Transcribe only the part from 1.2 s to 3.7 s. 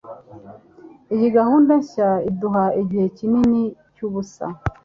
gahunda nshya iduha igihe kinini